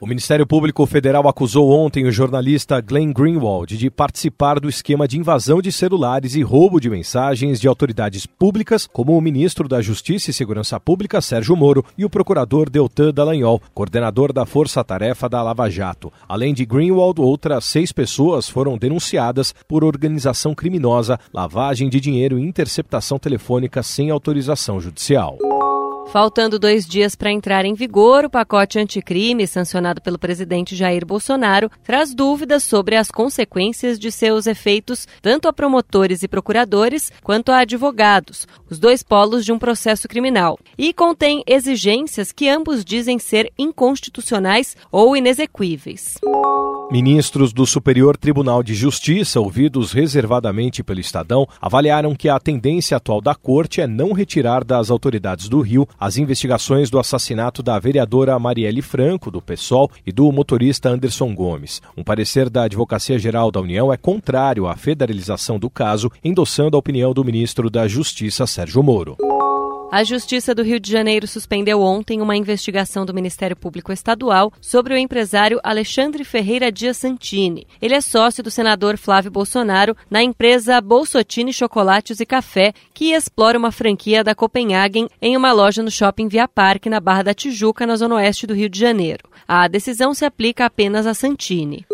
O 0.00 0.06
Ministério 0.06 0.46
Público 0.46 0.86
Federal 0.86 1.28
acusou 1.28 1.70
ontem 1.70 2.06
o 2.06 2.10
jornalista 2.10 2.80
Glenn 2.80 3.12
Greenwald 3.12 3.76
de 3.76 3.90
participar 3.90 4.58
do 4.58 4.66
esquema 4.66 5.06
de 5.06 5.18
invasão 5.18 5.60
de 5.60 5.70
celulares 5.70 6.34
e 6.34 6.40
roubo 6.40 6.80
de 6.80 6.88
mensagens 6.88 7.60
de 7.60 7.68
autoridades 7.68 8.24
públicas, 8.24 8.88
como 8.90 9.14
o 9.14 9.20
ministro 9.20 9.68
da 9.68 9.82
Justiça 9.82 10.30
e 10.30 10.32
Segurança 10.32 10.80
Pública, 10.80 11.20
Sérgio 11.20 11.54
Moro, 11.54 11.84
e 11.98 12.04
o 12.06 12.08
procurador 12.08 12.70
Deltan 12.70 13.12
Dallagnol, 13.12 13.60
coordenador 13.74 14.32
da 14.32 14.46
Força 14.46 14.82
Tarefa 14.82 15.28
da 15.28 15.42
Lava 15.42 15.68
Jato. 15.68 16.10
Além 16.26 16.54
de 16.54 16.64
Greenwald, 16.64 17.20
outras 17.20 17.66
seis 17.66 17.92
pessoas 17.92 18.48
foram 18.48 18.78
denunciadas 18.78 19.54
por 19.68 19.84
organização 19.84 20.54
criminosa, 20.54 21.20
lavagem 21.30 21.90
de 21.90 22.00
dinheiro 22.00 22.38
e 22.38 22.42
interceptação 22.42 23.18
telefônica 23.18 23.82
sem 23.82 24.10
autorização 24.10 24.80
judicial. 24.80 25.49
Faltando 26.12 26.58
dois 26.58 26.86
dias 26.86 27.14
para 27.14 27.30
entrar 27.30 27.64
em 27.64 27.72
vigor, 27.72 28.24
o 28.24 28.30
pacote 28.30 28.80
anticrime, 28.80 29.46
sancionado 29.46 30.02
pelo 30.02 30.18
presidente 30.18 30.74
Jair 30.74 31.06
Bolsonaro, 31.06 31.70
traz 31.84 32.12
dúvidas 32.12 32.64
sobre 32.64 32.96
as 32.96 33.12
consequências 33.12 33.96
de 33.96 34.10
seus 34.10 34.48
efeitos 34.48 35.06
tanto 35.22 35.46
a 35.46 35.52
promotores 35.52 36.24
e 36.24 36.28
procuradores 36.28 37.12
quanto 37.22 37.52
a 37.52 37.58
advogados, 37.58 38.44
os 38.68 38.80
dois 38.80 39.04
polos 39.04 39.44
de 39.44 39.52
um 39.52 39.58
processo 39.58 40.08
criminal, 40.08 40.58
e 40.76 40.92
contém 40.92 41.44
exigências 41.46 42.32
que 42.32 42.48
ambos 42.48 42.84
dizem 42.84 43.20
ser 43.20 43.52
inconstitucionais 43.56 44.76
ou 44.90 45.16
inexequíveis. 45.16 46.18
Ministros 46.90 47.52
do 47.52 47.64
Superior 47.66 48.16
Tribunal 48.16 48.64
de 48.64 48.74
Justiça, 48.74 49.38
ouvidos 49.38 49.92
reservadamente 49.92 50.82
pelo 50.82 50.98
Estadão, 50.98 51.46
avaliaram 51.60 52.16
que 52.16 52.28
a 52.28 52.40
tendência 52.40 52.96
atual 52.96 53.20
da 53.20 53.32
Corte 53.32 53.80
é 53.80 53.86
não 53.86 54.12
retirar 54.12 54.64
das 54.64 54.90
autoridades 54.90 55.48
do 55.48 55.60
Rio 55.60 55.86
as 56.00 56.16
investigações 56.16 56.90
do 56.90 56.98
assassinato 56.98 57.62
da 57.62 57.78
vereadora 57.78 58.36
Marielle 58.40 58.82
Franco, 58.82 59.30
do 59.30 59.40
PSOL, 59.40 59.88
e 60.04 60.10
do 60.10 60.32
motorista 60.32 60.88
Anderson 60.88 61.32
Gomes. 61.32 61.80
Um 61.96 62.02
parecer 62.02 62.50
da 62.50 62.64
Advocacia 62.64 63.20
Geral 63.20 63.52
da 63.52 63.60
União 63.60 63.92
é 63.92 63.96
contrário 63.96 64.66
à 64.66 64.74
federalização 64.74 65.60
do 65.60 65.70
caso, 65.70 66.10
endossando 66.24 66.76
a 66.76 66.80
opinião 66.80 67.14
do 67.14 67.24
ministro 67.24 67.70
da 67.70 67.86
Justiça, 67.86 68.48
Sérgio 68.48 68.82
Moro. 68.82 69.16
A 69.92 70.04
Justiça 70.04 70.54
do 70.54 70.62
Rio 70.62 70.78
de 70.78 70.88
Janeiro 70.88 71.26
suspendeu 71.26 71.80
ontem 71.80 72.22
uma 72.22 72.36
investigação 72.36 73.04
do 73.04 73.12
Ministério 73.12 73.56
Público 73.56 73.92
Estadual 73.92 74.52
sobre 74.60 74.94
o 74.94 74.96
empresário 74.96 75.58
Alexandre 75.64 76.22
Ferreira 76.22 76.70
Dias 76.70 76.96
Santini. 76.96 77.66
Ele 77.82 77.94
é 77.94 78.00
sócio 78.00 78.40
do 78.40 78.52
senador 78.52 78.96
Flávio 78.96 79.32
Bolsonaro 79.32 79.96
na 80.08 80.22
empresa 80.22 80.80
Bolsotini 80.80 81.52
Chocolates 81.52 82.20
e 82.20 82.24
Café, 82.24 82.72
que 82.94 83.12
explora 83.12 83.58
uma 83.58 83.72
franquia 83.72 84.22
da 84.22 84.32
Copenhagen 84.32 85.08
em 85.20 85.36
uma 85.36 85.50
loja 85.52 85.82
no 85.82 85.90
shopping 85.90 86.28
Via 86.28 86.46
Parque, 86.46 86.88
na 86.88 87.00
Barra 87.00 87.24
da 87.24 87.34
Tijuca, 87.34 87.84
na 87.84 87.96
zona 87.96 88.14
oeste 88.14 88.46
do 88.46 88.54
Rio 88.54 88.68
de 88.68 88.78
Janeiro. 88.78 89.28
A 89.48 89.66
decisão 89.66 90.14
se 90.14 90.24
aplica 90.24 90.66
apenas 90.66 91.04
a 91.04 91.14
Santini. 91.14 91.84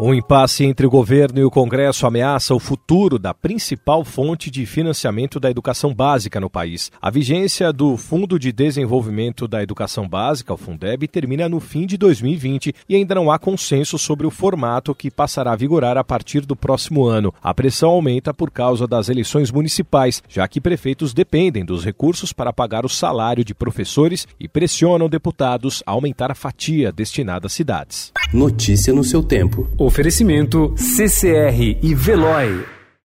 Um 0.00 0.14
impasse 0.14 0.64
entre 0.64 0.86
o 0.86 0.90
governo 0.90 1.40
e 1.40 1.44
o 1.44 1.50
Congresso 1.50 2.06
ameaça 2.06 2.54
o 2.54 2.60
futuro 2.60 3.18
da 3.18 3.34
principal 3.34 4.04
fonte 4.04 4.48
de 4.48 4.64
financiamento 4.64 5.40
da 5.40 5.50
educação 5.50 5.92
básica 5.92 6.38
no 6.38 6.48
país. 6.48 6.88
A 7.02 7.10
vigência 7.10 7.72
do 7.72 7.96
Fundo 7.96 8.38
de 8.38 8.52
Desenvolvimento 8.52 9.48
da 9.48 9.60
Educação 9.60 10.08
Básica, 10.08 10.54
o 10.54 10.56
Fundeb, 10.56 11.08
termina 11.08 11.48
no 11.48 11.58
fim 11.58 11.84
de 11.84 11.96
2020 11.96 12.72
e 12.88 12.94
ainda 12.94 13.12
não 13.12 13.28
há 13.28 13.40
consenso 13.40 13.98
sobre 13.98 14.24
o 14.24 14.30
formato 14.30 14.94
que 14.94 15.10
passará 15.10 15.50
a 15.50 15.56
vigorar 15.56 15.98
a 15.98 16.04
partir 16.04 16.46
do 16.46 16.54
próximo 16.54 17.04
ano. 17.04 17.34
A 17.42 17.52
pressão 17.52 17.90
aumenta 17.90 18.32
por 18.32 18.52
causa 18.52 18.86
das 18.86 19.08
eleições 19.08 19.50
municipais, 19.50 20.22
já 20.28 20.46
que 20.46 20.60
prefeitos 20.60 21.12
dependem 21.12 21.64
dos 21.64 21.84
recursos 21.84 22.32
para 22.32 22.52
pagar 22.52 22.86
o 22.86 22.88
salário 22.88 23.44
de 23.44 23.52
professores 23.52 24.28
e 24.38 24.46
pressionam 24.46 25.08
deputados 25.08 25.82
a 25.84 25.90
aumentar 25.90 26.30
a 26.30 26.36
fatia 26.36 26.92
destinada 26.92 27.48
às 27.48 27.52
cidades. 27.52 28.12
Notícia 28.32 28.94
no 28.94 29.02
seu 29.02 29.24
tempo. 29.24 29.66
Oferecimento 29.88 30.74
CCR 30.76 31.78
e 31.82 31.94
Veloy. 31.94 32.77